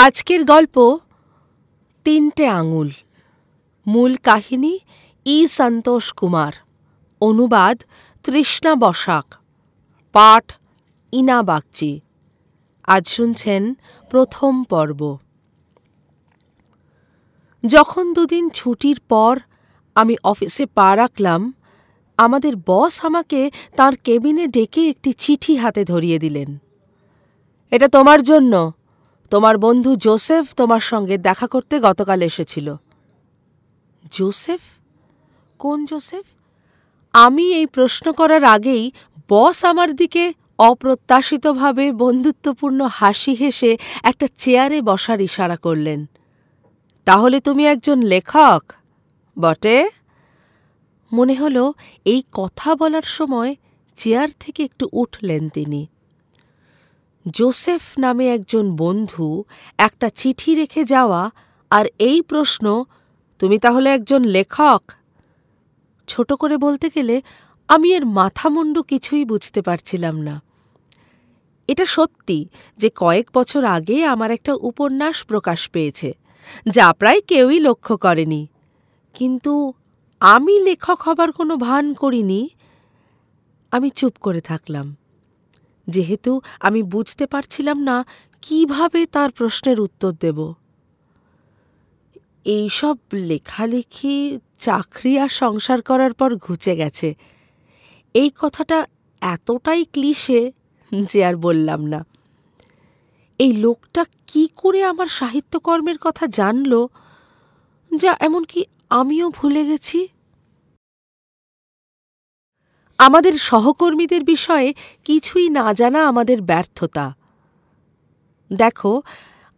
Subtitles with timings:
[0.00, 0.98] আজকের গল্প
[2.04, 2.90] তিনটে আঙুল।
[3.86, 4.78] মূল কাহিনী
[5.24, 6.52] ই সন্তোষ কুমার।
[7.20, 7.82] অনুবাদ
[8.24, 9.34] তৃষ্ণা বসাক।
[10.12, 10.52] পাঠ
[11.12, 12.00] ইনা বাগচি।
[12.86, 13.74] আজ শুনছেন
[14.10, 15.18] প্রথম পর্ব।
[17.66, 19.38] যখন দুদিন ছুটির পর
[19.94, 21.52] আমি অফিসে পা রাখলাম,
[22.16, 26.58] আমাদের বস আমাকে তার কেবিনে ডেকে একটি চিঠি হাতে ধরিয়ে দিলেন।
[27.70, 28.72] এটা তোমার জন্য।
[29.30, 32.74] তোমার বন্ধু জোসেফ তোমার সঙ্গে দেখা করতে গতকাল এসেছিল।
[34.12, 34.60] জোসেফ?
[35.58, 36.24] কোন জোসেফ?
[37.12, 38.92] আমি এই প্রশ্ন করার আগেই
[39.28, 46.06] বস আমার দিকে অপ্রত্যাশিতভাবে বন্ধুত্বপূর্ণ হাসি হেসে একটা চেয়ারে বসার ইশারা করলেন।
[47.04, 48.72] তাহলে তুমি একজন লেখক?
[49.38, 49.88] বটে।
[51.12, 51.72] মনে হলো
[52.04, 53.54] এই কথা বলার সময়
[53.96, 55.86] চেয়ার থেকে একটু উঠলেন তিনি।
[57.26, 59.44] জোসেফ নামে একজন বন্ধু
[59.78, 61.30] একটা চিঠি রেখে যাওয়া
[61.70, 62.84] আর এই প্রশ্ন,
[63.38, 64.82] তুমি তাহলে একজন লেখক?
[66.08, 67.22] ছোট করে বলতে গেলে
[67.68, 70.42] আমি এর মাথামুন্ডু কিছুই বুঝতে পারছিলাম না।
[71.68, 76.16] এটা সত্যি যে কয়েক বছর আগে আমার একটা উপন্যাস প্রকাশ পেয়েছে,
[76.70, 78.46] যা প্রায় কেউই লক্ষ্য করেনি।
[79.14, 79.72] কিন্তু
[80.20, 82.50] আমি লেখক হবার কোনো ভান করিনি।
[83.70, 84.96] আমি চুপ করে থাকলাম।
[85.88, 88.04] যেহেতু আমি বুঝতে পারছিলাম না
[88.42, 90.38] কীভাবে তার প্রশ্নের উত্তর দেব।
[92.44, 92.96] এইসব
[93.30, 97.14] লেখালেখি, চাকরি আর সংসার করার পর ঘুচে গেছে।
[98.14, 98.86] এই কথাটা
[99.20, 100.52] এতটাই ক্লিশে
[100.92, 102.04] যে আর বললাম না।
[103.38, 106.72] এই লোকটা কি করে আমার সাহিত্যকর্মের কথা জানল,
[107.92, 110.08] যা এমনকি আমিও ভুলে গেছি?
[112.98, 117.14] আমাদের সহকর্মীদের বিষয়ে কিছুই না জানা আমাদের ব্যর্থতা।
[118.52, 119.02] দেখো,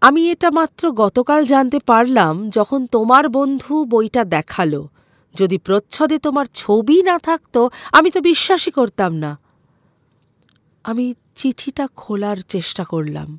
[0.00, 4.86] আমি এটা মাত্র গতকাল জানতে পারলাম যখন তোমার বন্ধু বইটা দেখাল।
[5.34, 9.38] যদি প্রচ্ছদে তোমার ছবি না থাকতো, আমি তো বিশ্বাসই করতাম না।
[10.84, 13.38] আমি চিঠিটা খোলার চেষ্টা করলাম।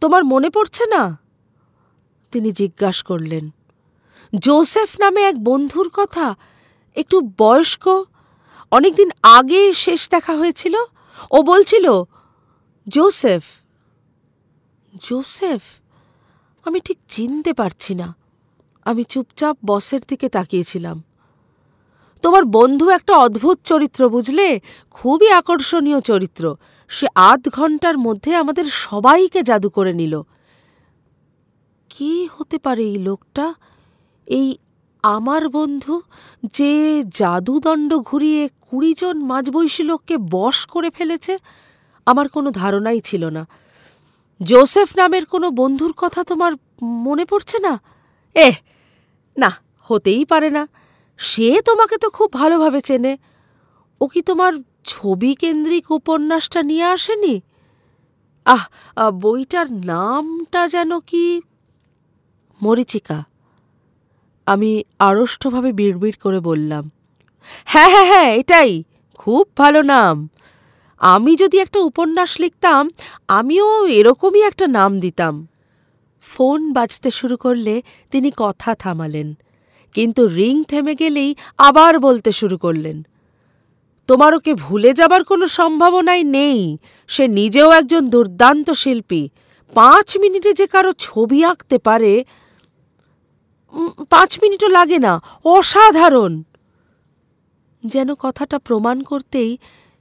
[0.00, 1.18] তোমার মনে পড়ছে না?
[2.32, 3.50] তিনি জিজ্ঞাসা করলেন।
[4.38, 6.34] জোসেফ নামে এক বন্ধুর কথা,
[6.94, 8.04] একটু বয়স্ক
[8.72, 10.74] অনেকদিন আগে শেষ দেখা হয়েছিল।
[11.30, 11.86] ও বলছিল,
[12.88, 13.44] জোসেফ
[14.94, 15.62] জোসেফ,
[16.64, 18.16] আমি ঠিক চিনতে পারছি না।
[18.84, 21.02] আমি চুপচাপ বসের দিকে তাকিয়েছিলাম।
[22.22, 24.60] তোমার বন্ধু একটা অদ্ভুত চরিত্র, বুঝলে?
[24.90, 26.56] খুবই আকর্ষণীয় চরিত্র।
[26.88, 30.22] সে আধ ঘণ্টার মধ্যে আমাদের সবাইকে জাদু করে নিল।
[31.88, 33.54] কি হতে পারে এই লোকটা?
[34.26, 34.58] এই
[35.02, 36.02] আমার বন্ধু
[36.44, 41.38] যে জাদুদণ্ড ঘুরিয়ে কুড়ি জন মাঝবয়সী লোককে বশ করে ফেলেছে,
[42.06, 43.48] আমার কোনো ধারণাই ছিল না।
[44.42, 46.52] জোসেফ নামের কোনো বন্ধুর কথা তোমার
[46.82, 47.80] মনে পড়ছে না?
[48.34, 48.54] এহ,
[49.36, 50.68] না, হতেই পারে না।
[51.18, 53.18] সে তোমাকে তো খুব ভালোভাবে চেনে।
[54.00, 54.52] ও কি তোমার
[54.84, 57.40] ছবি কেন্দ্রিক উপন্যাসটা নিয়ে আসেনি?
[58.44, 58.66] আহ,
[59.10, 61.42] বইটার নামটা যেন কি?
[62.62, 63.31] মরিচিকা।
[64.46, 64.70] আমি
[65.08, 66.84] আড়ষ্টভাবে বিড়বিড় করে বললাম
[67.72, 68.72] হ্যাঁ হ্যাঁ হ্যাঁ এটাই,
[69.20, 70.16] খুব ভালো নাম।
[71.00, 72.82] আমি যদি একটা উপন্যাস লিখতাম,
[73.38, 75.34] আমিও এরকমই একটা নাম দিতাম।
[76.26, 77.74] ফোন বাজতে শুরু করলে
[78.12, 79.28] তিনি কথা থামালেন,
[79.94, 82.98] কিন্তু রিং থেমে গেলেই আবার বলতে শুরু করলেন
[84.08, 86.60] তোমার ওকে ভুলে যাবার কোনো সম্ভাবনাই নেই?
[87.10, 89.22] সে নিজেও একজন দুর্দান্ত শিল্পী।
[89.72, 92.12] পাঁচ মিনিটে যে কারও ছবি আঁকতে পারে
[94.12, 95.12] পাঁচ মিনিটও লাগে না।
[95.44, 96.42] অসাধারণ।
[97.86, 99.58] যেন কথাটা প্রমাণ করতেই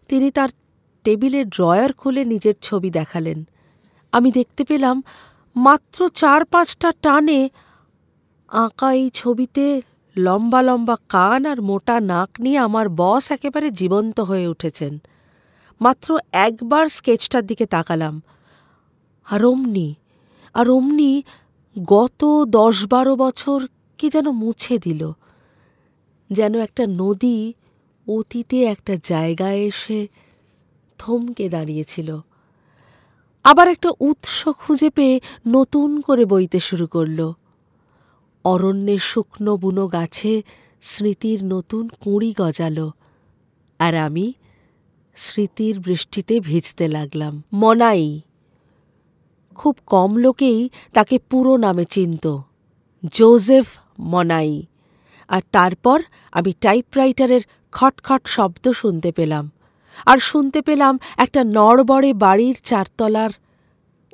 [0.10, 0.50] তিনি তার
[1.04, 3.40] টেবিলের ড্রয়ার খুলে নিজের ছবি দেখালেন।
[4.12, 5.04] আমি দেখতে পেলাম
[5.56, 7.50] মাত্র চার পাঁচটা টানে
[8.48, 9.82] আঁকা এই ছবিতে
[10.18, 14.94] লম্বা লম্বা কান আর মোটা নাক নিয়ে আমার বস একেবারে জীবন্ত হয়ে উঠেছেন।
[15.82, 18.22] মাত্র একবার স্কেচটার দিকে তাকালাম।
[19.32, 19.90] আর অমনি
[20.54, 21.24] আর অমনি
[21.86, 23.60] গত দশ বারো বছর
[24.02, 25.12] কি যেন মুছে দিল।
[26.32, 27.54] যেন একটা নদী
[28.08, 30.08] অতীতে একটা জায়গায় এসে
[30.98, 32.20] থমকে দাঁড়িয়েছিল।
[33.44, 37.32] আবার একটা উৎস খুঁজে পেয়ে নতুন করে বইতে শুরু করল।
[38.44, 40.44] অরণ্যের শুকনো বুনো গাছে
[40.82, 42.90] স্মৃতির নতুন কুঁড়ি গজাল।
[43.80, 44.34] আর আমি
[45.16, 48.22] স্মৃতির বৃষ্টিতে ভিজতে লাগলাম। মনাই,
[49.56, 52.26] খুব কম লোকেই তাকে পুরো নামে চিনত।
[53.14, 53.68] জোজেফ
[54.00, 54.66] মনাই।
[55.28, 56.02] আর তারপর
[56.32, 57.42] আমি টাইপরাইটারের
[57.72, 59.52] খটখট শব্দ শুনতে পেলাম।
[60.06, 63.30] আর শুনতে পেলাম একটা নড়বড়ে বাড়ির চারতলার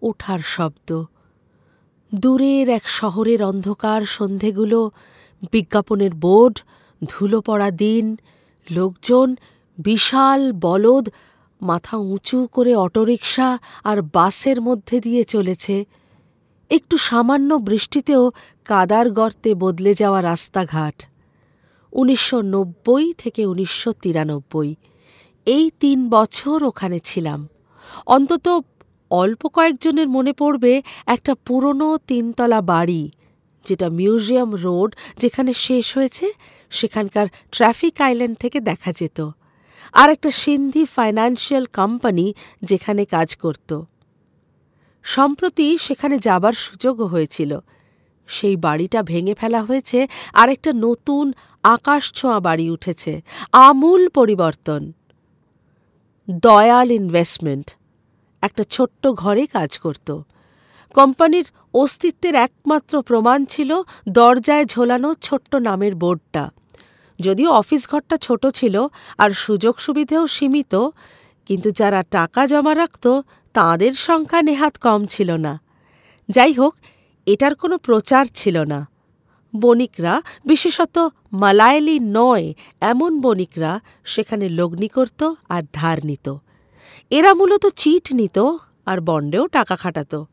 [0.02, 1.04] ওঠার শব্দ।
[2.16, 4.92] দূরের এক শহরের অন্ধকার সন্ধেগুলো,
[5.52, 6.60] বিজ্ঞাপনের বোর্ড
[7.04, 8.18] ধুলো পড়া দিন,
[8.72, 9.36] লোকজন,
[9.78, 11.10] বিশাল বলদ,
[11.62, 15.86] মাথা উঁচু করে অটোরিকশা আর বাসের মধ্যে দিয়ে চলেছে।
[16.70, 18.32] একটু সামান্য বৃষ্টিতেও
[18.66, 21.04] কাদার গর্তে বদলে যাওয়া রাস্তাঘাট।
[21.94, 24.76] উনিশশো নব্বই থেকে উনিশশো তিরানব্বই।
[25.46, 27.48] এই তিন বছর ওখানে ছিলাম।
[28.06, 28.48] অন্তত
[29.12, 33.12] অল্প কয়েকজনের মনে পড়বে একটা পুরনো তিনতলা বাড়ি,
[33.66, 36.32] যেটা মিউজিয়াম রোড যেখানে শেষ হয়েছে,
[36.72, 39.30] সেখানকার ট্রাফিক আইল্যান্ড থেকে দেখা যেত।
[39.94, 43.82] আর একটা সিন্ধি ফাইন্যান্সিয়াল কোম্পানি যেখানে কাজ করত।
[45.04, 47.60] সম্প্রতি সেখানে যাবার সুযোগও হয়েছিল।
[48.28, 51.34] সেই বাড়িটা ভেঙে ফেলা হয়েছে আর একটা নতুন
[51.64, 53.22] আকাশ ছোঁয়া বাড়ি উঠেছে।
[53.52, 54.92] আমূল পরিবর্তন।
[56.30, 57.72] দয়াল ইনভেস্টমেন্ট।
[58.42, 60.22] একটা ছোট্ট ঘরে কাজ করত।
[60.94, 66.50] কোম্পানির অস্তিত্বের একমাত্র প্রমাণ ছিল দরজায় ঝোলানো ছোট্ট নামের বোর্ডটা।
[67.20, 70.90] যদিও অফিস ঘরটা ছোট ছিল আর সুযোগ সুবিধেও সীমিত,
[71.46, 73.22] কিন্তু যারা টাকা জমা রাখত
[73.58, 75.62] তাঁদের সংখ্যা নেহাত কম ছিল না।
[76.30, 76.76] যাই হোক
[77.26, 78.88] এটার কোনো প্রচার ছিল না।
[79.56, 86.36] বণিকরা, বিশেষত মালায়ালি নয়, এমন বণিকরা সেখানে লগ্নি করত আর ধার নিত।
[87.10, 88.40] এরা মূলত চিট নিত
[88.86, 90.24] আর বন্ডেও টাকা খাটাত।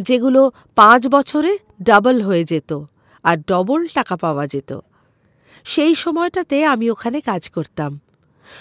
[0.00, 2.84] যেগুলো পাঁচ বছরে ডাবল হয়ে যেত
[3.22, 4.78] আর ডবল টাকা পাওয়া যেত।
[5.64, 8.00] সেই সময়টাতে আমি ওখানে কাজ করতাম।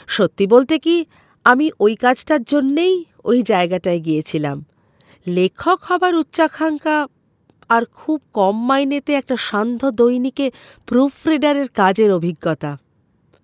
[0.07, 1.05] সত্যি বলতে কি,
[1.43, 4.65] আমি ওই কাজটার জন্যেই ওই জায়গাটায় গিয়েছিলাম।
[5.27, 7.07] লেখক হবার উচ্চাকাঙ্ক্ষা
[7.69, 10.51] আর খুব কম মাইনেতে একটা সান্ধ্য দৈনিকে
[10.85, 12.77] প্রুফ রিডারের কাজের অভিজ্ঞতা।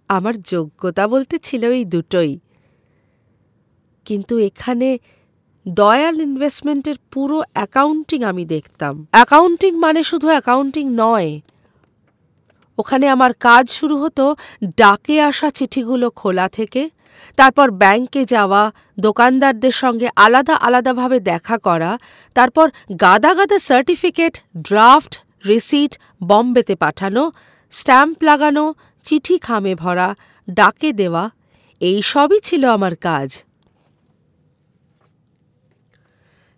[0.08, 2.40] আমার যোগ্যতা বলতে ছিল এই দুটোই।
[4.06, 4.98] কিন্তু এখানে
[5.68, 11.42] দয়াল ইনভেস্টমেন্টের পুরো অ্যাকাউন্টিং আমি দেখতাম। অ্যাকাউন্টিং মানে শুধু অ্যাকাউন্টিং নয়।
[12.78, 14.36] ওখানে আমার কাজ শুরু হতো
[14.78, 16.90] ডাকে আসা চিঠিগুলো খোলা থেকে
[17.40, 18.62] তারপর ব্যাংকে যাওয়া,
[19.00, 21.92] দোকানদারদের সঙ্গে আলাদা আলাদাভাবে দেখা করা,
[22.36, 22.68] তারপর
[23.04, 24.34] গাদা গাদা সার্টিফিকেট
[24.68, 25.14] ড্রাফট
[25.48, 25.94] রিসিট
[26.30, 27.24] বম্বেতে পাঠানো
[27.74, 28.66] স্ট্যাম্প লাগানো,
[29.06, 30.10] চিঠি খামে ভরা,
[30.48, 31.24] ডাকে দেওয়া,
[31.82, 33.30] এই সবই ছিল আমার কাজ।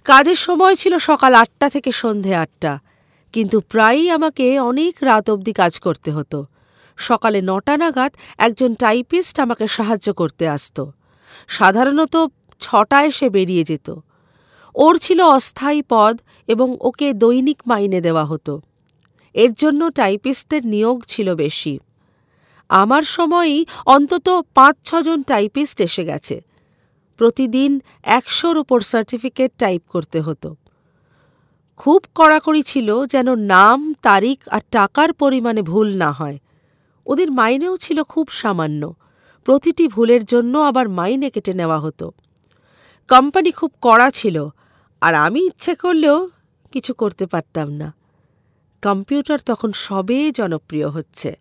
[0.06, 2.74] কাজের সময় ছিল সকাল আটটা থেকে সন্ধে আটটা,
[3.34, 6.40] কিন্তু প্রায়ই আমাকে অনেক রাত অবধি কাজ করতে হতো।
[7.00, 10.78] সকালে নটা নাগাদ একজন টাইপিস্ট আমাকে সাহায্য করতে আসত।
[11.48, 12.18] সাধারণত
[12.60, 13.96] ছটায় সে বেরিয়ে যেত।
[14.76, 18.62] ওর ছিল অস্থায়ী পদ এবং ওকে দৈনিক মাইনে দেওয়া হতো।
[19.34, 21.80] এর জন্য টাইপিস্টদের নিয়োগ ছিল বেশি।
[22.70, 26.44] আমার সময়ই অন্তত পাঁচ ছজন টাইপিস্ট এসে গেছে।
[27.18, 30.56] প্রতিদিন একশোর ওপর সার্টিফিকেট টাইপ করতে হতো।
[31.78, 36.40] খুব কড়াকড়ি ছিল যেন নাম, তারিখ আর টাকার পরিমাণে ভুল না হয়।
[37.10, 38.96] ওদের মাইনেও ছিল খুব সামান্য।
[39.44, 42.12] প্রতিটি ভুলের জন্য আবার মাইনে কেটে নেওয়া হতো।
[43.08, 44.48] কোম্পানি খুব কড়া ছিল,
[45.02, 46.30] আর আমি ইচ্ছে করলেও
[46.72, 47.94] কিছু করতে পারতাম না।
[48.82, 51.40] কম্পিউটার তখন সবে জনপ্রিয় হচ্ছে।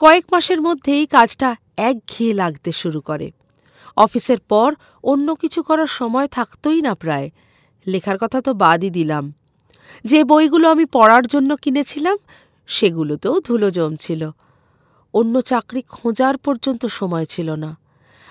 [0.00, 3.30] কয়েক মাসের মধ্যেই কাজটা একঘেয়ে লাগতে শুরু করে।
[3.96, 4.74] অফিসের পর
[5.04, 7.30] অন্য কিছু করার সময় থাকতই না প্রায়।
[7.86, 9.34] লেখার কথা তো বাদই দিলাম।
[10.04, 12.16] যে বইগুলো আমি পড়ার জন্য কিনেছিলাম,
[12.66, 14.30] সেগুলোতেও ধুলো জমছিল।
[15.14, 17.78] অন্য চাকরি খোঁজার পর্যন্ত সময় ছিল না।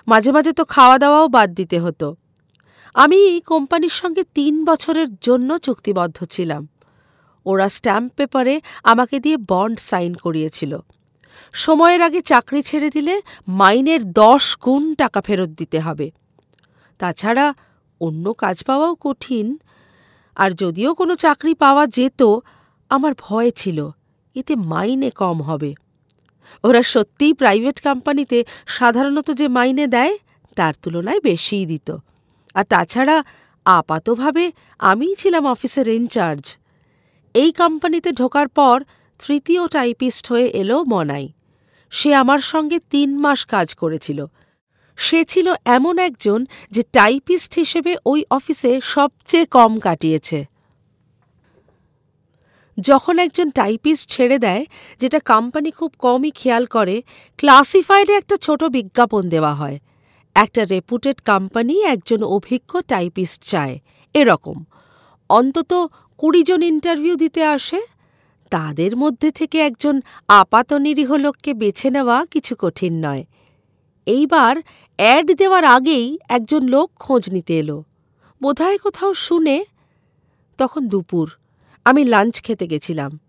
[0.08, 2.16] মাঝে মাঝে তো খাওয়া দাওয়াও বাদ দিতে হতো।
[2.94, 6.68] আমি কোম্পানির সঙ্গে তিন বছরের জন্য চুক্তিবদ্ধ ছিলাম।
[7.46, 10.80] ওরা স্ট্যাম্প পেপারে আমাকে দিয়ে বন্ড সাইন করিয়েছিল।
[11.54, 16.12] সময়ের আগে চাকরি ছেড়ে দিলে মাইনের দশ গুণ টাকা ফেরত দিতে হবে।
[17.00, 17.54] তাছাড়া
[18.02, 19.58] অন্য কাজ পাওয়াও কঠিন।
[20.36, 22.24] আর যদিও কোনো চাকরি পাওয়া যেত,
[22.90, 23.90] আমার ভয় ছিল,
[24.36, 25.74] এতে মাইনে কম হবে।
[26.63, 30.17] ওরা সত্যিই প্রাইভেট কোম্পানিতে সাধারণত যে মাইনে দেয়,
[30.55, 31.98] তার তুলনায় বেশিই দিত।
[32.53, 33.24] আর তাছাড়া
[33.65, 36.58] আপাতভাবে আমিই ছিলাম অফিসের ইনচার্জ।
[37.34, 38.84] এই কোম্পানিতে ঢোকার পর
[39.27, 41.34] তৃতীয় টাইপিস্ট হয়ে এলো মনাই।
[41.89, 44.25] সে আমার সঙ্গে তিন মাস কাজ করেছিল।
[44.98, 50.46] সে ছিল এমন একজন যে টাইপিস্ট হিসেবে ওই অফিসে সবচেয়ে কম কাটিয়েছে।
[52.80, 54.66] যখন একজন টাইপিস্ট ছেড়ে দেয়,
[55.00, 57.04] যেটা কোম্পানি খুব কমই খেয়াল করে
[57.38, 59.80] ক্লাসিফাইডে একটা ছোট বিজ্ঞাপন দেওয়া হয়।
[60.36, 63.80] একটা রেপুটেড কোম্পানি একজন অভিজ্ঞ টাইপিস্ট চায়।
[64.13, 64.63] এরকম।
[65.30, 67.82] অন্তত কুড়ি জন ইন্টারভিউ দিতে আসে।
[68.50, 73.25] তাদের মধ্যে থেকে একজন আপাত নিরীহ লোককে বেছে নেওয়া কিছু কঠিন নয়।
[74.06, 74.56] এইবার
[74.98, 77.84] অ্যাড দেওয়ার আগেই একজন লোক খোঁজ নিতে এলো।
[78.44, 79.66] বোধহয় কোথাও শুনে,
[80.58, 81.32] তখন দুপুর।
[81.86, 83.20] আমি লাঞ্চ খেতে গেছিলাম।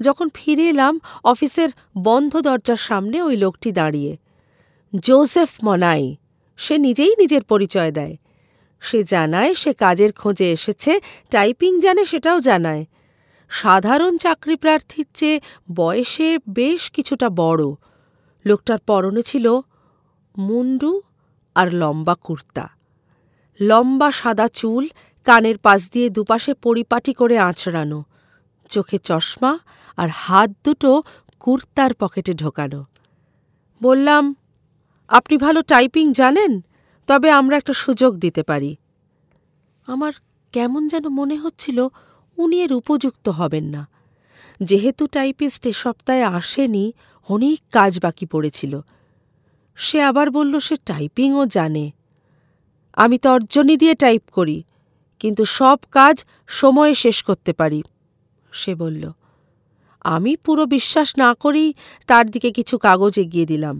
[0.00, 4.16] যখন ফিরে এলাম, অফিসের বন্ধ দরজার সামনে ওই লোকটি দাঁড়িয়ে।
[4.98, 6.16] জোসেফ মনাই,
[6.56, 8.16] সে নিজেই নিজের পরিচয় দেয়।
[8.80, 11.00] সে জানায় সে কাজের খোঁজে এসেছে,
[11.30, 12.84] টাইপিং জানে সেটাও জানায়।
[13.48, 15.40] সাধারণ চাকরি প্রার্থীর চেয়ে
[15.74, 17.64] বয়সে বেশ কিছুটা বড়।
[18.46, 19.60] লোকটার পরনে ছিল
[20.38, 21.02] মুন্ডু
[21.54, 22.68] আর লম্বা কুর্তা।
[23.60, 24.88] লম্বা সাদা চুল
[25.24, 28.04] কানের পাশ দিয়ে দুপাশে পরিপাটি করে আঁচড়ানো,
[28.70, 29.58] চোখে চশমা
[29.96, 31.02] আর হাত দুটো
[31.40, 32.84] কুর্তার পকেটে ঢোকানো।
[33.82, 34.34] বললাম,
[35.08, 36.60] আপনি ভালো টাইপিং জানেন,
[37.06, 38.76] তবে আমরা একটা সুযোগ দিতে পারি।
[39.86, 40.12] আমার
[40.52, 41.88] কেমন যেন মনে হচ্ছিল
[42.38, 43.88] উনি এর উপযুক্ত হবেন না।
[44.62, 46.92] যেহেতু টাইপিস্ট এ সপ্তাহে আসেনি,
[47.28, 48.80] অনেক কাজ বাকি পড়েছিল।
[49.76, 51.90] সে আবার বলল, সে টাইপিংও জানে।
[52.92, 54.62] আমি তর্জনী দিয়ে টাইপ করি
[55.20, 56.16] কিন্তু সব কাজ
[56.60, 57.80] সময়ে শেষ করতে পারি।
[58.52, 59.04] সে বলল,
[60.04, 61.70] আমি পুরো বিশ্বাস না করেই
[62.08, 63.76] তার দিকে কিছু কাগজ এগিয়ে দিলাম।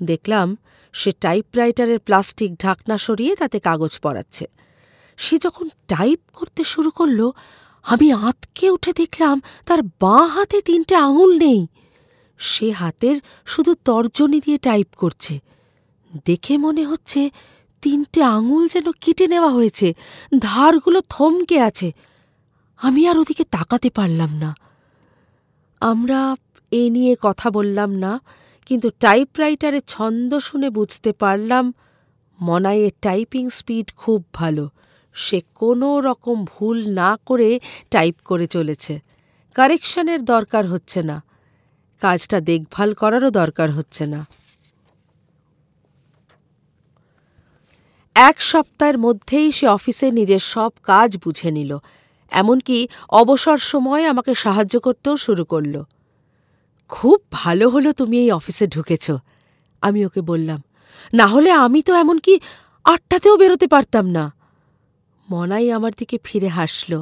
[0.00, 0.48] দেখলাম
[0.94, 4.44] সে টাইপরাইটারের প্লাস্টিক ঢাকনা সরিয়ে তাতে কাগজ পড়াচ্ছে
[5.18, 7.20] সে যখন টাইপ করতে শুরু করল,
[7.86, 11.60] আমি আঁতকে উঠে দেখলাম তার বাঁ হাতে তিনটে আঙুল নেই।
[12.40, 13.16] সে হাতের
[13.46, 15.34] শুধু তর্জনী দিয়ে টাইপ করছে।
[16.26, 17.20] দেখে মনে হচ্ছে
[17.84, 19.88] তিনটে আঙুল যেন কেটে নেওয়া হয়েছে।
[20.38, 21.88] ধারগুলো থমকে আছে।
[22.80, 24.50] আমি আর ওদিকে তাকাতে পারলাম না।
[25.82, 26.20] আমরা
[26.72, 28.12] এ নিয়ে কথা বললাম না,
[28.66, 31.64] কিন্তু টাইপরাইটারের ছন্দ শুনে বুঝতে পারলাম,
[32.38, 34.64] মনাইয়ের টাইপিং স্পিড খুব ভালো।
[35.16, 37.50] সে কোনো রকম ভুল না করে
[37.90, 38.94] টাইপ করে চলেছে।
[39.56, 41.16] কারেকশনের দরকার হচ্ছে না।
[42.02, 44.20] কাজটা দেখভাল করারও দরকার হচ্ছে না।
[48.16, 51.72] এক সপ্তাহের মধ্যেই সে অফিসে নিজের সব কাজ বুঝে নিল,
[52.32, 52.78] এমনকি
[53.20, 55.74] অবসর সময় আমাকে সাহায্য করতেও শুরু করল।
[56.90, 59.06] খুব ভালো হলো তুমি এই অফিসে ঢুকেছ
[59.82, 60.60] আমি ওকে বললাম।
[61.12, 62.34] না হলে আমি তো এমনকি
[62.84, 64.24] আটটাতেও বেরোতে পারতাম না
[65.28, 66.92] মনাই আমার দিকে ফিরে হাসল।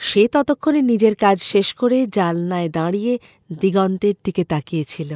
[0.00, 3.12] সে ততক্ষণে নিজের কাজ শেষ করে জালনায় দাঁড়িয়ে
[3.62, 5.10] দিগন্তের দিকে তাকিয়েছিল।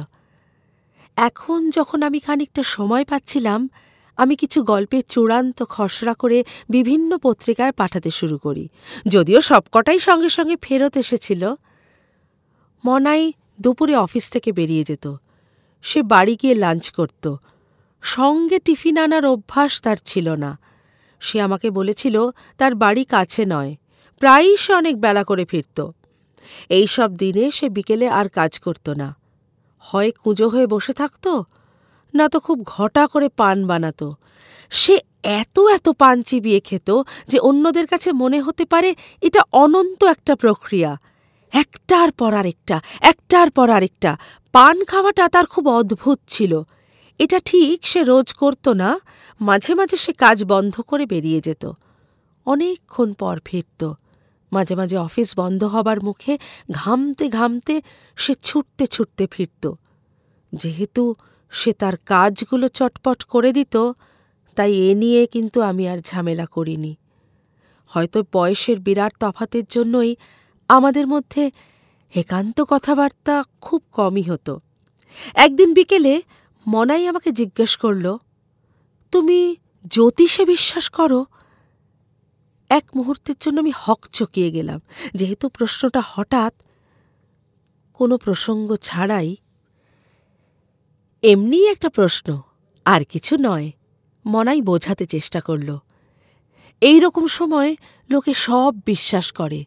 [1.17, 3.61] এখন যখন আমি খানিকটা সময় পাচ্ছিলাম
[4.17, 8.69] আমি কিছু গল্পের চূড়ান্ত খসড়া করে বিভিন্ন পত্রিকায় পাঠাতে শুরু করি।
[9.07, 11.53] যদিও সবকটাই সঙ্গে সঙ্গে ফেরত এসেছিল।
[12.85, 15.15] মনাই দুপুরে অফিস থেকে বেরিয়ে যেত।
[15.81, 17.35] সে বাড়ি গিয়ে লাঞ্চ করত।
[18.01, 20.59] সঙ্গে টিফিন আনার অভ্যাস তার ছিল না।
[21.19, 23.75] সে আমাকে বলেছিল, তার বাড়ি কাছে নয়।
[24.19, 25.91] প্রায়ই সে অনেক বেলা করে ফিরত।
[26.69, 29.15] এইসব দিনে সে বিকেলে আর কাজ করত না।
[29.79, 31.41] হয় কুঁজো হয়ে বসে থাকত
[32.13, 34.11] না তো খুব ঘটা করে পান বানাত।
[34.69, 36.91] সে এত এত পান চিবিয়ে খেত
[37.27, 40.97] যে অন্যদের কাছে মনে হতে পারে এটা অনন্ত একটা প্রক্রিয়া।
[41.53, 44.17] একটার পর আরেকটা, একটার পর আরেকটা।
[44.51, 46.61] পান খাওয়াটা তার খুব অদ্ভুত ছিল।
[47.19, 48.99] এটা ঠিক সে রোজ করত না,
[49.41, 51.71] মাঝে মাঝে সে কাজ বন্ধ করে বেরিয়ে যেত।
[52.45, 53.93] অনেকক্ষণ পর ফিরত।
[54.51, 56.37] মাঝে মাঝে অফিস বন্ধ হবার মুখে
[56.71, 57.81] ঘামতে ঘামতে
[58.17, 59.71] সে ছুটতে ছুটতে ফিরত।
[60.53, 61.15] যেহেতু
[61.53, 63.75] সে তার কাজগুলো চটপট করে দিত,
[64.57, 66.93] তাই এ নিয়ে কিন্তু আমি আর ঝামেলা করিনি।
[67.91, 70.11] হয়তো বয়সের বিরাট তফাতের জন্যই
[70.69, 71.43] আমাদের মধ্যে
[72.15, 74.53] একান্ত কথাবার্তা খুব কমই হতো।
[75.35, 76.13] একদিন বিকেলে
[76.65, 78.05] মনাই আমাকে জিজ্ঞেস করল,
[79.13, 79.39] তুমি
[79.87, 81.25] জ্যোতিষে বিশ্বাস করো?
[82.69, 84.79] এক মুহূর্তের জন্য আমি হক চকিয়ে গেলাম,
[85.15, 86.53] যেহেতু প্রশ্নটা হঠাৎ
[87.99, 89.29] কোনো প্রসঙ্গ ছাড়াই
[91.23, 92.41] এমনি একটা প্রশ্ন,
[92.85, 93.71] আর কিছু নয়,
[94.25, 95.77] মনাই বোঝাতে চেষ্টা করল।
[96.81, 97.75] এই রকম সময়
[98.09, 99.65] লোকে সব বিশ্বাস করে,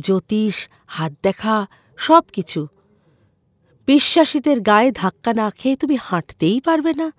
[0.00, 1.66] জ্যোতিষ, হাত দেখা,
[1.96, 2.66] সব কিছু।
[3.86, 7.12] বিশ্বাসীদের গায়ে ধাক্কা না খেয়ে তুমি হাঁটতেই পারবে না।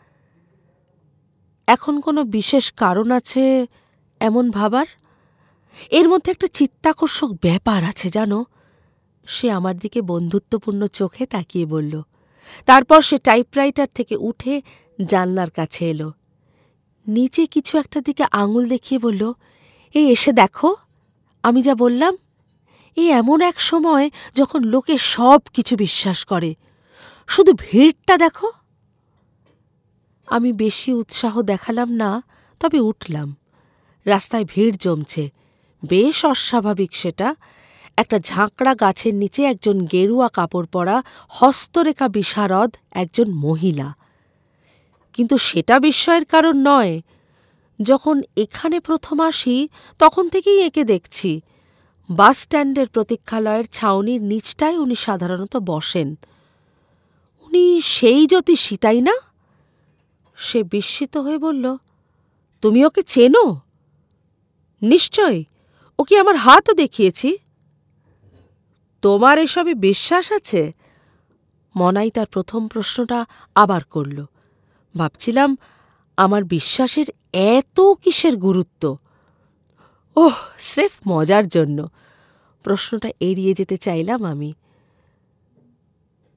[1.67, 3.67] এখন কোনো বিশেষ কারণ আছে
[4.19, 4.85] এমন ভাবার?
[5.91, 8.45] এর মধ্যে একটা চিত্তাকর্ষক ব্যাপার আছে, জানো?
[9.27, 12.01] সে আমার দিকে বন্ধুত্বপূর্ণ চোখে তাকিয়ে বলল
[12.65, 14.61] তারপর সে টাইপরাইটার থেকে উঠে
[15.05, 16.11] জানলার কাছে এলো।
[17.07, 19.33] নিচে কিছু একটা দিকে আঙুল দেখিয়ে বলল,
[19.93, 20.75] এই এসে দেখো,
[21.43, 22.17] আমি যা বললাম,
[22.95, 26.55] এই এমন এক সময় যখন লোকে সব কিছু বিশ্বাস করে।
[27.27, 28.51] শুধু ভিড়টা দেখো।
[30.27, 32.23] আমি বেশি উৎসাহ দেখালাম না,
[32.59, 33.35] তবে উঠলাম।
[34.05, 35.29] রাস্তায় ভিড় জমছে।
[35.85, 37.35] বেশ অস্বাভাবিক সেটা।
[37.97, 43.93] একটা ঝাঁকড়া গাছের নিচে একজন গেরুয়া কাপড় পরা হস্তরেখা বিশারদ একজন মহিলা।
[45.13, 47.01] কিন্তু সেটা বিস্ময়ের কারণ নয়।
[47.81, 49.69] যখন এখানে প্রথম আসি,
[49.99, 51.41] তখন থেকেই একে দেখছি।
[52.09, 56.15] বাস স্ট্যান্ডের প্রতীক্ষালয়ের ছাউনির নিচটায় উনি সাধারণত বসেন।
[57.39, 59.13] উনি সেই জ্যোতিষী, তাই না?
[60.35, 61.77] সে বিস্মিত হয়ে বলল,
[62.61, 63.59] তুমি ওকে চেনো?
[64.81, 65.43] নিশ্চয়।
[65.99, 67.37] ও কি আমার হাতও দেখিয়েছি।
[69.03, 70.71] তোমার এসবে বিশ্বাস আছে?
[71.75, 74.25] মনাই তার প্রথম প্রশ্নটা আবার করল।
[74.97, 75.57] ভাবছিলাম,
[76.17, 78.97] আমার বিশ্বাসের এত কিসের গুরুত্ব?
[80.15, 81.89] ওহ, স্রেফ মজার জন্য।
[82.63, 84.53] প্রশ্নটা এড়িয়ে যেতে চাইলাম আমি।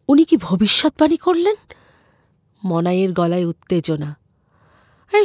[0.09, 1.55] উনি কি ভবিষ্যৎবাণী করলেন?
[2.65, 4.17] মনাইয়ের গলায় উত্তেজনা।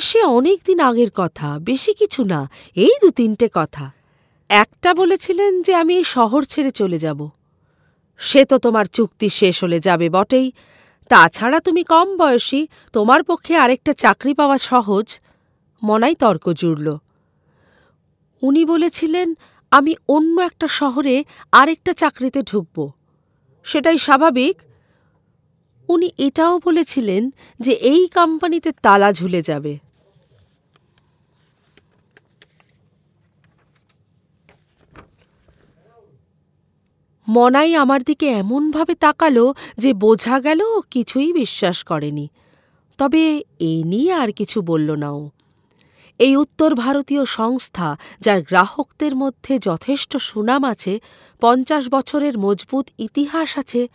[0.01, 3.91] সে অনেক দিন আগের কথা, বেশি কিছু না, এই দু তিনটে কথা।
[4.53, 7.29] একটা বলেছিলেন যে আমি এই শহর ছেড়ে চলে যাব।
[8.17, 10.51] সে তো তোমার চুক্তি শেষ হলে যাবে বটেই।
[11.09, 15.19] তাছাড়া তুমি কম বয়সী, তোমার পক্ষে আরেকটা চাকরি পাওয়া সহজ।
[15.83, 16.97] মনাই তর্ক জুড়ল।
[18.41, 19.33] উনি বলেছিলেন,
[19.71, 22.91] আমি অন্য একটা শহরে আরেকটা চাকরিতে ঢুকব।
[23.63, 24.57] সেটাই স্বাভাবিক?
[25.89, 29.79] উনি এটাও বলেছিলেন যে এই কোম্পানিতে তালা ঝুলে যাবে।
[37.31, 42.29] মনাই আমার দিকে এমনভাবে তাকালো যে বোঝা গেল কিছুই বিশ্বাস করেনি।
[42.97, 45.29] তবে এই নিয়ে আর কিছু বলল না ও।
[46.19, 50.99] এই উত্তর ভারতীয় সংস্থা, যার গ্রাহকদের মধ্যে যথেষ্ট সুনাম আছে,
[51.41, 53.87] পঞ্চাশ বছরের মজবুত ইতিহাস আছে,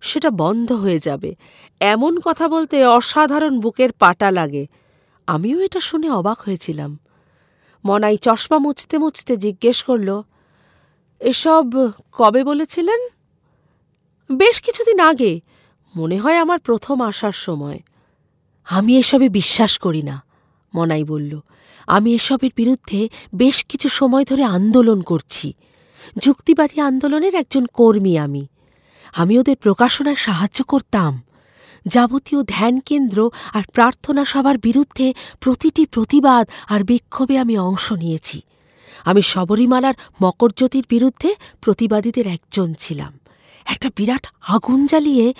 [0.00, 1.34] সেটা বন্ধ হয়ে যাবে।
[1.80, 4.66] এমন কথা বলতে অসাধারণ বুকের পাটা লাগে।
[5.26, 6.98] আমিও এটা শুনে অবাক হয়েছিলাম।
[7.84, 10.22] মনাই চশমা মুছতে মুছতে জিজ্ঞেস করল
[11.20, 11.64] এসব
[12.12, 13.00] কবে বলেছিলেন?
[14.32, 15.40] বেশ কিছুদিন আগে।
[15.96, 17.80] মনে হয় আমার প্রথম আসার সময়।
[18.64, 20.22] আমি এসবে বিশ্বাস করি না,
[20.74, 21.40] মনাই বলল।
[21.86, 25.52] আমি এসবের বিরুদ্ধে বেশ কিছু সময় ধরে আন্দোলন করছি।
[26.18, 28.46] যুক্তিবাদী আন্দোলনের একজন কর্মী আমি।
[29.12, 31.22] আমি ওদের প্রকাশনায় সাহায্য করতাম।
[31.86, 38.42] যাবতীয় ধ্যান কেন্দ্র আর প্রার্থনা সভার বিরুদ্ধে প্রতিটি প্রতিবাদ আর বিক্ষোভে আমি অংশ নিয়েছি।
[39.04, 43.18] আমি শবরীমালার মকরজ্যোতির বিরুদ্ধে প্রতিবাদীদের একজন ছিলাম।
[43.64, 45.34] একটা বিরাট আগুন জ্বালিয়ে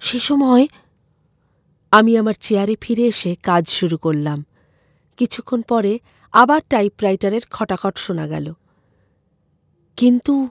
[0.00, 0.66] সে সময়
[1.90, 4.44] আমি আমার চেয়ারে ফিরে এসে কাজ শুরু করলাম।
[5.16, 5.98] কিছুক্ষণ পরে
[6.32, 8.52] আবার টাইপরাইটারের খটাখট শোনা গেল।
[9.96, 10.48] কিন্তু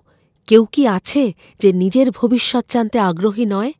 [0.48, 3.74] কেউ কি আছে যে নিজের ভবিষ্যৎ জানতে আগ্রহী নয়?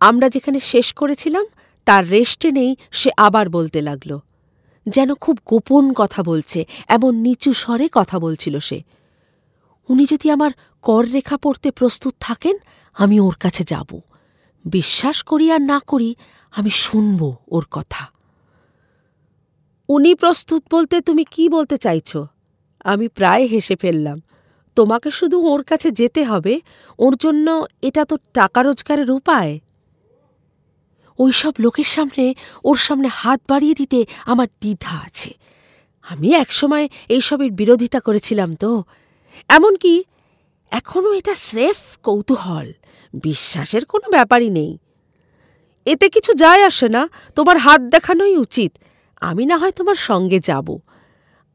[0.00, 1.46] আমরা যেখানে শেষ করেছিলাম,
[1.84, 4.18] তার রেস্টে নেই সে আবার বলতে লাগল।
[4.86, 8.82] যেন খুব গোপন কথা বলছে, এমন নিচু স্বরে কথা বলছিল সে।
[9.88, 10.50] উনি যদি আমার
[10.82, 12.56] কর রেখা পড়তে প্রস্তুত থাকেন,
[12.94, 14.00] আমি ওর কাছে যাব।
[14.64, 16.14] বিশ্বাস করি আর না করি,
[16.50, 18.06] আমি শুনব ওর কথা।
[19.88, 22.16] উনি প্রস্তুত বলতে তুমি কি বলতে চাইছ?
[22.84, 24.22] আমি প্রায় হেসে ফেললাম।
[24.74, 26.60] তোমাকে শুধু ওর কাছে যেতে হবে,
[26.98, 29.60] ওর জন্য এটা তো টাকা রোজগারের উপায়।
[31.22, 32.24] ওইসব লোকের সামনে,
[32.64, 35.30] ওর সামনে হাত বাড়িয়ে দিতে আমার দ্বিধা আছে।
[36.02, 38.70] আমি একসময় এইসবের বিরোধিতা করেছিলাম তো।
[39.48, 39.94] এমনকি
[40.72, 42.68] এখনও এটা স্রেফ কৌতূহল,
[43.14, 44.72] বিশ্বাসের কোনো ব্যাপারই নেই।
[45.86, 47.02] এতে কিছু যায় আসে না,
[47.34, 48.72] তোমার হাত দেখানোই উচিত।
[49.20, 50.68] আমি না হয় তোমার সঙ্গে যাব।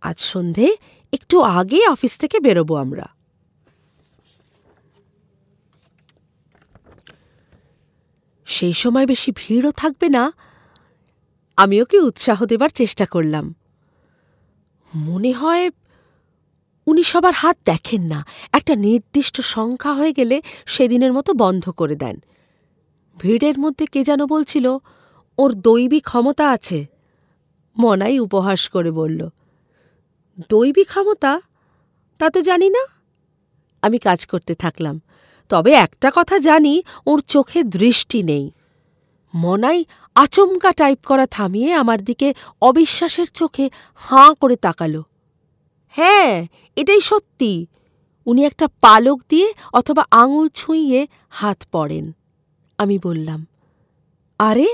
[0.01, 0.67] আজ সন্ধে,
[1.13, 3.07] একটু আগে অফিস থেকে বেরোবো আমরা।
[8.47, 10.33] সেই সময় বেশি ভিড়ও থাকবে না।
[11.57, 13.55] আমি ওকে উৎসাহ দেবার চেষ্টা করলাম।
[14.95, 15.69] মনে হয়
[16.87, 22.23] উনি সবার হাত দেখেন না। একটা নির্দিষ্ট সংখ্যা হয়ে গেলে সেদিনের মতো বন্ধ করে দেন।
[23.17, 24.77] ভিড়ের মধ্যে কে যেন বলছিল,
[25.37, 26.85] ওর দৈবী ক্ষমতা আছে।
[27.77, 29.29] মনাই উপহাস করে বলল
[30.49, 31.41] দৈবী ক্ষমতা?
[32.17, 32.85] তা তো জানি না।
[33.81, 35.01] আমি কাজ করতে থাকলাম।
[35.49, 38.51] তবে একটা কথা জানি, ওর চোখে দৃষ্টি নেই।
[39.35, 45.03] মনাই আচমকা টাইপ করা থামিয়ে আমার দিকে অবিশ্বাসের চোখে হাঁ করে তাকালো।
[45.89, 47.65] হ্যাঁ এটাই সত্যি।
[48.25, 52.11] উনি একটা পালক দিয়ে অথবা আঙুল ছুঁইয়ে হাত পড়েন।
[52.77, 53.45] আমি বললাম,
[54.39, 54.67] আরে,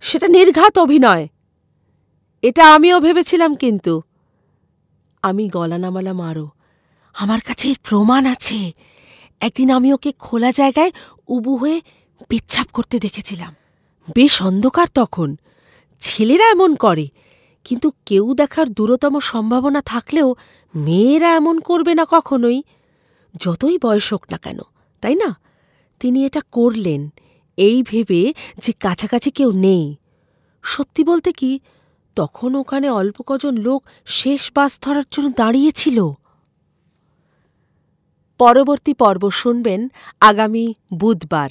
[0.00, 1.28] সেটা নির্ঘাত অভিনয়।
[2.42, 4.02] এটা আমিও ভেবেছিলাম কিন্তু।
[5.22, 6.48] আমি গলা নামালাম আরও
[7.14, 8.72] আমার কাছে প্রমাণ আছে।
[9.42, 10.90] একদিন আমি ওকে খোলা জায়গায়
[11.28, 11.80] উবু হয়ে
[12.28, 13.52] পেচ্ছাপ করতে দেখেছিলাম।
[14.14, 15.36] বেশ অন্ধকার তখন।
[16.00, 17.06] ছেলেরা এমন করে,
[17.64, 20.28] কিন্তু কেউ দেখার দূরতম সম্ভাবনা থাকলেও
[20.74, 22.62] মেয়েরা এমন করবে না কখনোই।
[23.40, 24.58] যতই বয়স হোক না কেন,
[25.00, 25.30] তাই না?
[26.00, 27.02] তিনি এটা করলেন,
[27.58, 28.20] এই ভেবে
[28.58, 29.84] যে কাছাকাছি কেউ নেই।
[30.64, 31.50] সত্যি বলতে কি,
[32.16, 35.98] তখন ওখানে অল্প কজন লোক শেষ বাস ধরার জন্য দাঁড়িয়েছিল
[38.42, 39.80] পরবর্তী পর্ব শুনবেন
[40.20, 41.50] আগামী বুধবার।